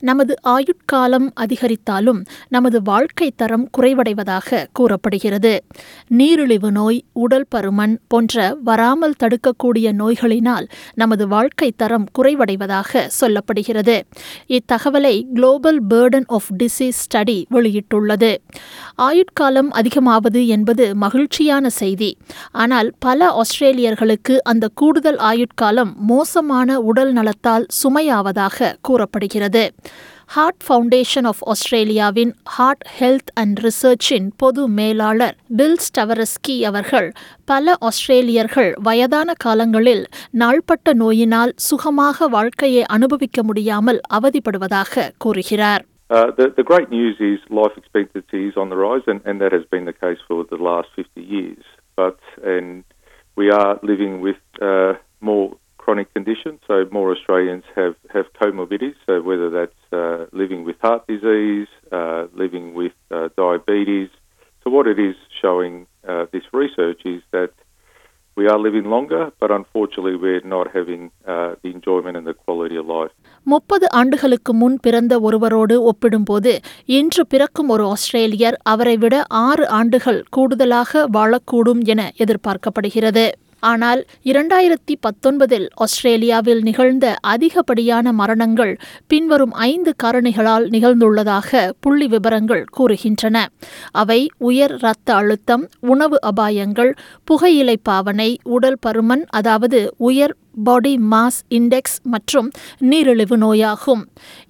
நமது 0.00 0.34
ஆயுட்காலம் 0.44 1.28
அதிகரித்தாலும் 1.40 2.24
நமது 2.48 2.82
வாழ்க்கை 2.82 3.32
தரம் 3.36 3.70
குறைவடைவதாக 3.78 4.66
கூறப்படுகிறது. 4.72 5.64
நீரிழிவு 6.08 6.72
நோய் 6.72 7.04
உடல் 7.12 7.46
பருமன் 7.54 7.96
போன்ற 8.08 8.56
வராமல் 8.64 9.14
தடுக்கக்கூடிய 9.22 9.92
நோய்களினால் 9.92 10.68
நமது 10.94 11.28
வாழ்க்கை 11.28 11.72
தரம் 11.76 12.06
குறைவடைவதாக 12.18 13.08
சொல்லப்படுகிறது. 13.20 14.02
இத்தகவலை 14.46 15.24
global 15.34 15.86
burden 15.90 16.24
of 16.26 16.50
disease 16.58 17.00
study 17.04 17.44
வெளியிட்டுள்ளது. 17.50 18.36
ஆயுட்காலம் 18.98 19.70
அதிகமாவது 19.72 20.46
என்பது 20.46 20.94
மகிழ்ச்சியான 20.94 21.68
செய்தி. 21.68 22.16
ஆனால் 22.52 22.92
பல 22.98 23.40
ஆஸ்திரேலியர்களுக்கு 23.40 24.36
அந்த 24.42 24.68
கூடுதல் 24.74 25.16
ஆயுட்காலம் 25.16 25.94
மோசமான 25.94 26.80
உடல் 26.80 27.12
நலத்தால் 27.12 27.66
சுமையாவதாக 27.82 28.74
கூறப்படுகிறது. 28.82 29.70
ஹார்ட் 30.28 30.62
ஃபவுண்டேஷன் 30.66 31.26
ஆஃப் 31.30 31.42
ஆஸ்திரேலியாவின் 31.52 32.32
ஹார்ட் 32.54 32.84
ஹெல்த் 32.98 33.30
அண்ட் 33.34 33.58
ரிசர்ச்சின் 33.66 34.26
பொது 34.36 34.62
மேலாளர் 34.78 35.36
பில் 35.56 35.78
ஸ்டவரஸ்கி 35.86 36.56
அவர்கள் 36.70 37.08
பல 37.44 37.76
ஆஸ்திரேலியர்கள் 37.80 38.70
வயதான 38.88 39.36
காலங்களில் 39.44 40.04
நாள்பட்ட 40.42 40.94
நோயினால் 40.94 41.54
சுகமாக 41.68 42.28
வாழ்க்கையை 42.28 42.84
அனுபவிக்க 42.96 43.42
முடியாமல் 43.42 44.02
அவதிப்படுவதாக 44.18 45.12
கூறுகிறார் 45.18 45.84
Uh, 46.10 46.30
the, 46.30 46.44
the 46.50 46.62
great 46.62 46.90
news 46.90 47.16
is 47.22 47.38
life 47.52 47.74
expectancy 47.76 48.48
is 48.48 48.54
on 48.56 48.68
the 48.70 48.76
rise, 48.78 49.06
and, 49.06 49.20
and 49.26 49.42
that 49.42 49.52
has 49.52 49.64
been 49.66 49.84
the 49.84 49.92
case 49.94 50.20
for 50.26 50.38
the 50.44 50.56
last 50.58 50.88
50 50.96 51.20
years. 51.34 51.64
But 51.98 52.18
and 52.44 52.70
we 53.36 53.50
are 53.52 53.78
living 53.82 54.22
with 54.22 54.40
uh, 54.62 54.92
more 55.22 55.48
chronic 55.88 56.12
conditions, 56.12 56.58
so 56.68 56.74
more 56.92 57.12
Australians 57.12 57.64
have, 57.74 57.94
have 58.14 58.26
comorbidities. 58.38 58.96
So 59.06 59.22
whether 59.22 59.48
that's 59.48 59.84
uh, 59.92 60.26
living 60.32 60.64
with 60.64 60.76
heart 60.80 61.06
disease, 61.06 61.68
uh, 61.90 62.26
living 62.34 62.74
with 62.74 62.96
uh, 63.10 63.28
diabetes. 63.36 64.10
So 64.62 64.70
what 64.70 64.86
it 64.86 64.98
is 65.00 65.16
showing 65.40 65.74
uh, 66.04 66.26
this 66.30 66.46
research 66.52 67.00
is 67.06 67.22
that 67.32 67.52
we 68.36 68.46
are 68.46 68.58
living 68.58 68.84
longer, 68.84 69.22
but 69.40 69.50
unfortunately 69.50 70.14
we're 70.16 70.44
not 70.46 70.66
having 70.74 71.02
uh, 71.26 71.54
the 71.62 71.70
enjoyment 71.70 72.18
and 72.18 72.26
the 72.26 72.36
quality 72.44 72.76
of 72.76 72.86
life. 72.98 73.14
முப்பது 73.46 73.86
ஆண்டுகளுக்கு 73.92 74.52
முன் 74.52 74.78
பிறந்த 74.80 75.14
ஒருவரோடு 75.20 75.82
ஒப்பிடும்போது 75.90 76.52
இன்று 76.98 77.22
பிறக்கும் 77.26 77.68
ஒரு 77.68 77.84
ஆஸ்திரேலியர் 77.94 78.56
அவரை 78.72 78.96
விட 78.96 79.14
ஆறு 79.46 79.64
ஆண்டுகள் 79.80 80.20
கூடுதலாக 80.36 81.08
வாழக்கூடும் 81.16 81.82
என 81.94 82.02
எதிர்பார்க்கப்படுகிறது 82.24 83.26
ஆனால் 83.60 84.06
இரண்டாயிரத்தி 84.24 84.94
பத்தொன்பதில் 85.00 85.68
ஆஸ்திரேலியாவில் 85.74 86.62
நிகழ்ந்த 86.62 87.16
அதிகப்படியான 87.26 88.12
மரணங்கள் 88.12 88.78
பின்வரும் 89.06 89.52
ஐந்து 89.52 89.94
காரணிகளால் 90.02 90.66
நிகழ்ந்துள்ளதாக 90.68 91.70
புள்ளி 91.80 92.06
விவரங்கள் 92.06 92.64
கூறுகின்றன. 92.78 93.46
அவை 93.92 94.30
உயர் 94.38 94.74
இரத்த 94.74 95.14
அழுத்தம் 95.14 95.68
உணவு 95.80 96.18
அபாயங்கள் 96.22 96.92
புகையிலை 97.24 97.76
பாவனை 97.82 98.38
உடல் 98.42 98.78
பருமன் 98.86 99.24
அதாவது 99.28 99.94
உயர் 99.96 100.36
பாடி 100.54 100.92
மாஸ் 101.12 101.40
இண்டெக்ஸ் 101.50 101.96
மற்றும் 102.04 102.48
நீரிழிவு 102.90 103.36
நோயாகும் 103.36 104.02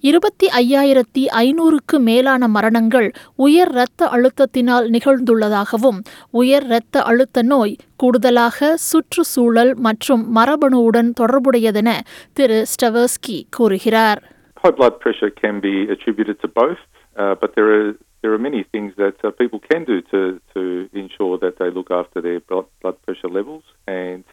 இருபத்தி 0.03 0.47
ஐயாயிரத்தி 0.61 1.23
ஐநூறுக்கு 1.41 1.97
மேலான 1.99 2.47
மரணங்கள் 2.47 3.09
உயர் 3.35 3.71
இரத்த 3.71 4.09
அழுத்தத்தினால் 4.15 4.87
நிகழ்ந்துள்ளதாகவும் 4.89 5.99
உயர் 6.41 6.67
இரத்த 6.67 7.03
அழுத்த 7.03 7.43
நோய் 7.43 7.73
கூடுதலாக 7.95 8.73
சுற்றுச்சூழல் 8.89 9.73
மற்றும் 9.79 10.35
மரபணுவுடன் 10.35 11.11
தொடர்புடையதென 11.21 11.91
திரு 12.33 12.59
ஸ்டவர்ஸ்கி 12.73 13.39
கூறுகிறார் 13.57 14.21
High 14.57 14.71
blood 14.71 14.99
pressure 14.99 15.29
can 15.33 15.61
be 15.61 15.87
attributed 15.89 16.41
to 16.41 16.47
both, 16.53 16.79
uh, 17.15 17.33
but 17.33 17.55
there 17.55 17.69
are 17.75 17.85
there 18.21 18.33
are 18.33 18.39
many 18.39 18.63
things 18.65 18.91
that 18.95 19.17
uh, 19.19 19.31
people 19.33 19.61
can 19.61 19.85
do 19.85 20.01
to 20.03 20.19
to 20.53 20.61
ensure 20.93 21.37
that 21.37 21.57
they 21.57 21.69
look 21.69 21.91
after 21.91 22.19
their 22.19 22.41
blood, 22.41 22.67
blood 22.81 22.97
pressure 23.03 23.29
levels, 23.29 23.63
and 23.99 24.23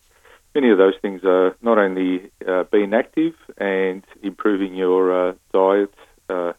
many 0.56 0.70
of 0.70 0.78
those 0.78 0.94
things 1.02 1.20
are 1.22 1.54
not 1.60 1.76
only 1.76 2.30
uh, 2.48 2.64
being 2.72 2.94
active 2.94 3.34
and 3.58 4.02
improving 4.22 4.74
your 4.74 5.02
uh, 5.12 5.32
diet, 5.52 5.94
uh, 6.30 6.54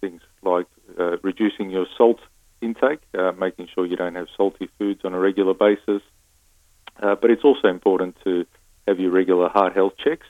things 0.00 0.20
like 0.42 0.66
uh, 0.98 1.16
reducing 1.22 1.70
your 1.70 1.86
salt 1.96 2.18
intake, 2.60 2.98
uh, 3.16 3.30
making 3.38 3.68
sure 3.72 3.86
you 3.86 3.96
don't 3.96 4.16
have 4.16 4.26
salty 4.36 4.68
foods 4.78 5.02
on 5.04 5.14
a 5.14 5.18
regular 5.18 5.54
basis, 5.54 6.02
uh, 7.00 7.14
but 7.14 7.30
it's 7.30 7.44
also 7.44 7.68
important 7.68 8.16
to 8.24 8.44
have 8.88 8.98
your 8.98 9.12
regular 9.12 9.48
heart 9.48 9.74
health 9.74 9.94
checks 10.04 10.26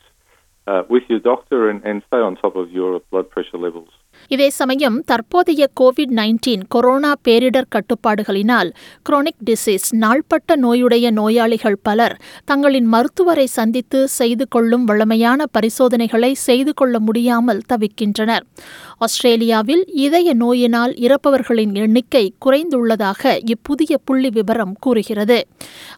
with 0.89 1.03
your 1.09 1.19
doctor 1.19 1.69
and, 1.69 1.83
and 1.85 2.01
stay 2.07 2.19
on 2.19 2.37
top 2.37 2.55
of 2.55 2.71
your 2.71 3.01
blood 3.11 3.29
pressure 3.29 3.59
levels. 3.59 3.89
இதே 4.29 4.51
சமயம் 4.51 5.03
தற்போதைய 5.05 5.69
Covid 5.81 6.13
nineteen 6.15 6.63
corona 6.69 7.13
பேரிடர் 7.29 7.71
கட்டுப்பாடுகளினால் 7.71 8.71
crony 9.03 9.43
disease 9.45 9.89
நாள்பட்ட 9.91 10.57
நோயுடைய 10.57 11.11
நோயாளிகள் 11.11 11.79
பலர் 11.83 12.21
தங்களின் 12.45 12.85
மருத்துவரை 12.85 13.47
சந்தித்து 13.47 14.09
செய்து 14.09 14.49
கொள்ளும் 14.49 14.85
வழமையான 14.85 15.45
பரிசோதனைகளை 15.53 16.33
செய்து 16.35 16.75
கொள்ள 16.75 16.99
முடியாமல் 16.99 17.61
தவிக்கின்றனர். 17.73 18.45
ஆஸ்திரேலியாவில் 18.99 19.85
இதய 19.87 20.35
நோயினால் 20.35 20.95
இறப்பவர்களின் 20.95 21.75
எண்ணிக்கை 21.75 22.35
குறைந்துள்ளதாக 22.45 23.39
இப்புதிய 23.45 23.99
புள்ளி 24.05 24.31
விவரம் 24.31 24.75
கூறுகிறது. 24.81 25.47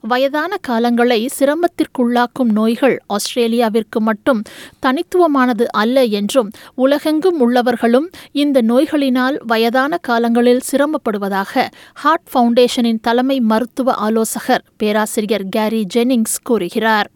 வயதான 0.00 0.56
காலங்களை 0.68 1.28
சிரமத்திற்குள்ளாக்கும் 1.38 2.52
நோய்கள் 2.52 2.98
ஆஸ்திரேலியாவிற்கு 3.06 4.00
மட்டும் 4.00 4.42
தனித்துவமானது 4.86 5.64
அல்ல 5.64 6.04
என்றும் 6.04 6.50
உலகெங்கும் 6.74 7.40
உள்ளவர்களும் 7.40 8.08
இந்த 8.32 8.62
நோய்களினால் 8.62 9.38
வயதான 9.46 9.98
காலங்களில் 9.98 10.62
சிரமப்படுவதாக 10.72 11.66
ஹார்ட் 11.94 12.28
ஃபவுண்டேஷனின் 12.32 13.02
தலைமை 13.02 13.40
மருத்துவ 13.40 13.94
ஆலோசகர் 13.94 14.64
பேராசிரியர் 14.76 15.48
கேரி 15.48 15.86
ஜெனிங்ஸ் 15.94 16.38
கூறுகிறார். 16.42 17.10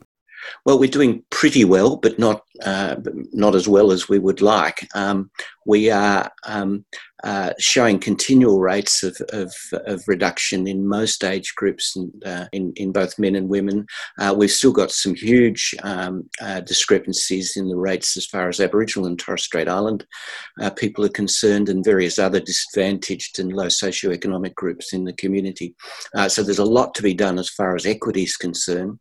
Well, 0.65 0.79
we're 0.81 0.97
doing 0.99 1.13
pretty 1.31 1.65
well, 1.65 1.91
but 1.97 2.15
not 2.19 2.39
uh, 2.65 2.97
not 3.33 3.55
as 3.55 3.69
well 3.69 3.93
as 3.93 4.09
we 4.09 4.19
would 4.19 4.41
like. 4.41 4.87
Um, 4.95 5.31
we 5.67 5.91
are 5.91 6.31
um, 6.47 6.85
uh, 7.25 7.53
showing 7.59 7.99
continual 7.99 8.61
rates 8.61 9.03
of, 9.03 9.17
of, 9.33 9.53
of, 9.87 10.03
reduction 10.07 10.69
in 10.69 10.87
most 10.87 11.25
age 11.25 11.53
groups, 11.57 11.97
and, 11.97 12.13
uh, 12.25 12.47
in, 12.53 12.73
in 12.77 12.93
both 12.93 13.19
men 13.19 13.35
and 13.35 13.49
women. 13.49 13.85
we've 14.37 14.51
still 14.51 14.73
got 14.73 14.93
some 14.93 15.15
huge 15.15 15.75
um, 15.83 16.29
discrepancies 16.65 17.57
in 17.57 17.69
the 17.69 17.77
rates 17.77 18.17
as 18.17 18.27
far 18.27 18.49
as 18.49 18.61
Aboriginal 18.61 19.09
and 19.09 19.19
Torres 19.19 19.43
Strait 19.43 19.69
Island 19.69 20.07
people 20.77 21.05
are 21.05 21.11
concerned, 21.11 21.69
and 21.69 21.85
various 21.85 22.19
other 22.19 22.39
disadvantaged 22.39 23.39
and 23.39 23.53
low 23.53 23.67
socioeconomic 23.67 24.55
groups 24.55 24.93
in 24.93 25.05
the 25.05 25.13
community. 25.15 25.75
so 26.29 26.43
there's 26.43 26.59
a 26.59 26.65
lot 26.65 26.95
to 26.95 27.03
be 27.03 27.15
done 27.15 27.39
as 27.39 27.49
far 27.49 27.75
as 27.75 27.87
equity 27.87 28.23
is 28.23 28.37
concerned. 28.37 28.99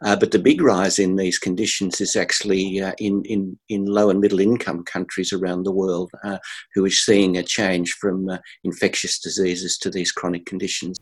but 0.00 0.32
the 0.32 0.38
big 0.38 0.60
rise 0.60 0.98
in 0.98 1.16
these 1.16 1.38
conditions 1.38 2.00
is 2.00 2.16
actually 2.16 2.82
in, 3.00 3.22
in, 3.24 3.40
in 3.68 3.86
low 3.88 4.10
and 4.10 4.20
middle 4.20 4.40
income 4.40 4.80
countries 4.84 5.32
around 5.32 5.64
the 5.64 5.72
world 5.72 6.10
uh, 6.22 6.38
who 6.74 6.84
is 6.84 6.96
seeing 7.04 7.36
a 7.36 7.44
change 7.58 7.92
from 7.92 8.28
uh, 8.28 8.38
infectious 8.64 9.18
diseases 9.18 9.78
to 9.78 9.90
these 9.90 10.12
chronic 10.12 10.44
conditions. 10.46 10.96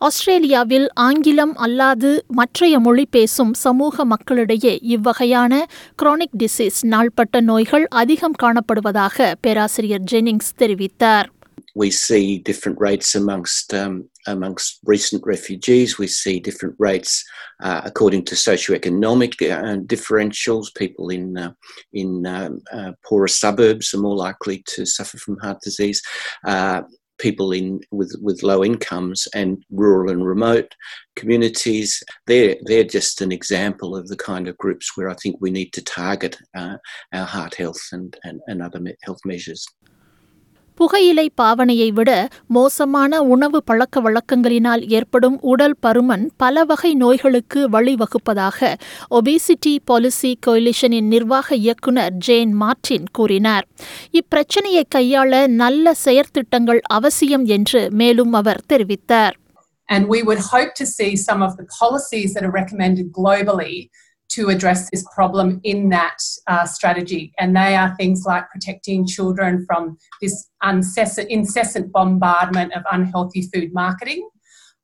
ஆஸ்திரேலியாவில் 0.00 0.84
ஆங்கிலம் 1.06 1.54
அல்லாது 1.56 2.10
மற்றைய 2.28 2.74
மொழி 2.78 3.04
பேசும் 3.10 3.52
சமூக 3.62 4.04
மக்களிடையே 4.04 4.74
இவ்வகையான 4.88 5.52
crony 5.96 6.36
disease 6.38 6.78
நாள்பட்ட 6.86 7.40
நோய்கள் 7.40 7.86
அதிகம் 8.02 8.38
காணப்படுவதாக 8.42 9.34
பேராசிரியர் 9.40 10.06
ஜெனிங்ஸ் 10.12 10.52
தெரிவித்தார் 10.62 11.28
we 11.76 11.90
see 12.06 12.38
different 12.40 12.78
rates 12.80 13.14
amongst 13.14 13.72
um, 13.74 13.92
amongst 14.28 14.80
recent 14.84 15.22
refugees. 15.26 15.98
We 15.98 16.06
see 16.06 16.40
different 16.40 16.76
rates 16.78 17.24
uh, 17.60 17.82
according 17.84 18.24
to 18.26 18.34
socioeconomic 18.34 19.34
uh, 19.50 19.80
differentials. 19.86 20.74
People 20.76 21.10
in 21.10 21.36
uh, 21.36 21.52
in 21.92 22.60
poorer 23.04 23.28
suburbs 23.28 23.92
are 23.94 23.98
more 24.00 24.16
likely 24.16 24.62
to 24.68 24.86
suffer 24.86 25.18
from 25.18 25.38
heart 25.38 25.60
disease. 25.62 26.02
people 27.18 27.50
in 27.50 27.80
with 27.90 28.14
with 28.22 28.44
low 28.44 28.64
incomes 28.64 29.26
and 29.34 29.64
rural 29.70 30.12
and 30.12 30.24
remote 30.24 30.72
communities 31.16 32.00
they're 32.28 32.54
they're 32.62 32.84
just 32.84 33.20
an 33.20 33.32
example 33.32 33.96
of 33.96 34.06
the 34.06 34.16
kind 34.16 34.46
of 34.46 34.56
groups 34.58 34.96
where 34.96 35.08
I 35.10 35.14
think 35.14 35.34
we 35.40 35.50
need 35.50 35.72
to 35.72 35.82
target 35.82 36.36
our 36.54 36.78
heart 37.12 37.56
health 37.56 37.82
and, 37.90 38.16
and, 38.22 38.40
and 38.46 38.62
other 38.62 38.80
health 39.02 39.18
measures. 39.24 39.66
புகையிலை 40.78 41.32
பாவனையை 41.42 41.88
விட 41.92 42.10
மோசமான 42.46 43.22
உணவு 43.22 43.62
பழக்க 43.64 44.00
வழக்கங்களினால் 44.00 44.82
ஏற்படும் 44.88 45.40
உடல் 45.40 45.74
பருமன் 45.86 46.24
பல 46.36 46.64
வகை 46.64 46.94
நோய்களுக்கு 46.94 47.60
வழிவகுப்பதாக 47.68 48.74
ஒபிசிட்டி 49.10 49.72
பாலிசி 49.84 50.38
கொயிலிஷனின் 50.46 51.08
நிர்வாக 51.14 51.56
இயக்குனர் 51.56 52.12
ஜேன் 52.12 52.52
மார்டின் 52.52 53.08
கூறினார். 53.12 53.66
இப்பிரச்சனையை 54.12 54.84
கையாள 54.94 55.46
நல்ல 55.62 55.94
செயற்திட்டங்கள் 56.04 56.80
அவசியம் 56.98 57.44
என்று 57.44 57.90
மேலும் 57.90 58.32
அவர் 58.32 58.64
தெரிவித்தார். 58.72 59.36
And 59.88 60.02
we 60.14 60.20
would 60.22 60.42
hope 60.54 60.72
to 60.74 60.86
see 60.96 61.12
some 61.28 61.42
of 61.42 61.52
the 61.58 61.66
policies 61.80 62.28
that 62.34 62.44
are 62.46 62.56
recommended 62.60 63.06
globally 63.18 63.74
to 64.30 64.48
address 64.48 64.90
this 64.90 65.04
problem 65.14 65.60
in 65.64 65.88
that 65.88 66.18
uh, 66.46 66.66
strategy. 66.66 67.32
And 67.38 67.56
they 67.56 67.74
are 67.76 67.94
things 67.96 68.24
like 68.26 68.50
protecting 68.50 69.06
children 69.06 69.64
from 69.66 69.98
this 70.20 70.50
incessant, 70.62 71.92
bombardment 71.92 72.74
of 72.74 72.82
unhealthy 72.92 73.48
food 73.52 73.72
marketing, 73.72 74.28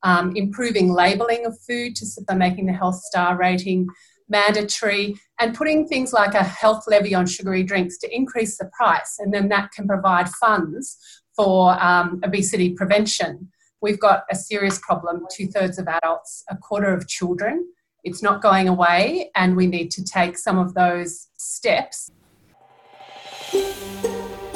um, 0.03 0.35
improving 0.35 0.93
labelling 0.93 1.47
of 1.47 1.59
food 1.67 1.95
to 1.97 2.35
making 2.35 2.67
the 2.67 2.73
health 2.73 2.97
star 2.97 3.37
rating 3.37 3.87
mandatory, 4.29 5.15
and 5.39 5.55
putting 5.55 5.87
things 5.87 6.13
like 6.13 6.35
a 6.35 6.43
health 6.43 6.85
levy 6.87 7.15
on 7.15 7.27
sugary 7.27 7.63
drinks 7.63 7.99
to 7.99 8.15
increase 8.15 8.57
the 8.57 8.71
price. 8.77 9.17
And 9.19 9.33
then 9.33 9.49
that 9.49 9.71
can 9.73 9.87
provide 9.87 10.29
funds 10.31 10.97
for 11.37 11.81
um, 11.83 12.21
obesity 12.25 12.73
prevention. 12.73 13.51
We've 13.83 14.01
got 14.01 14.25
a 14.31 14.35
serious 14.35 14.79
problem 14.79 15.27
two 15.31 15.49
thirds 15.49 15.79
of 15.79 15.89
adults, 15.89 16.43
a 16.49 16.57
quarter 16.57 16.95
of 16.95 17.07
children. 17.07 17.67
It's 18.05 18.23
not 18.23 18.43
going 18.43 18.69
away, 18.69 19.31
and 19.35 19.57
we 19.57 19.67
need 19.67 19.91
to 19.91 20.03
take 20.05 20.37
some 20.37 20.59
of 20.59 20.75
those 20.75 21.13
steps. 21.51 21.99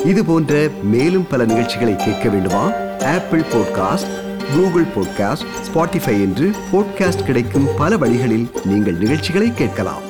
இது 0.05 0.25
போன்ற 0.25 0.53
மேலும் 0.83 1.27
பல 1.29 1.45
நிகழ்ச்சிகளை 1.45 1.97
கேட்க 1.97 2.29
வேண்டுமா 2.29 2.65
Apple 3.15 3.45
podcast 3.53 4.13
Google 4.53 4.87
podcast 4.97 5.49
Spotify 5.69 6.15
என்று 6.27 6.49
podcast 6.73 7.25
கிடைக்கும் 7.25 7.69
பல 7.77 7.97
வழிகளில் 7.97 8.47
நீங்கள் 8.65 8.97
நிகழ்ச்சிகளை 8.97 9.51
கேட்கலாம் 9.53 10.05